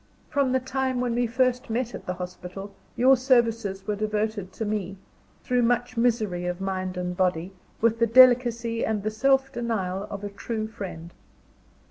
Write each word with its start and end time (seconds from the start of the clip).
From 0.31 0.51
the 0.51 0.59
time 0.59 0.99
when 0.99 1.13
we 1.13 1.27
first 1.27 1.69
met 1.69 1.93
at 1.93 2.07
the 2.07 2.15
hospital, 2.15 2.73
your 2.95 3.15
services 3.15 3.85
were 3.85 3.95
devoted 3.95 4.51
to 4.53 4.65
me, 4.65 4.97
through 5.43 5.61
much 5.61 5.95
misery 5.95 6.47
of 6.47 6.59
mind 6.59 6.97
and 6.97 7.15
body, 7.15 7.53
with 7.81 7.99
the 7.99 8.07
delicacy 8.07 8.83
and 8.83 9.03
the 9.03 9.11
self 9.11 9.51
denial 9.51 10.07
of 10.09 10.23
a 10.23 10.29
true 10.29 10.67
friend. 10.67 11.13